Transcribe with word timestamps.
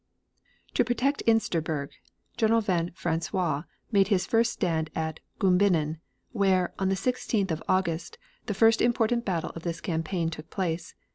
To 0.73 0.83
protect 0.83 1.21
Insterburg, 1.27 1.91
General 2.35 2.61
van 2.61 2.89
Francois 2.95 3.65
made 3.91 4.07
his 4.07 4.25
first 4.25 4.51
stand 4.51 4.89
at 4.95 5.19
Gumbinnen, 5.39 5.99
where, 6.31 6.73
on 6.79 6.89
the 6.89 6.95
16th 6.95 7.51
of 7.51 7.61
August, 7.69 8.17
the 8.47 8.55
first 8.55 8.81
important 8.81 9.25
battle 9.25 9.51
of 9.51 9.61
this 9.61 9.79
campaign 9.79 10.31
took 10.31 10.49
place. 10.49 10.95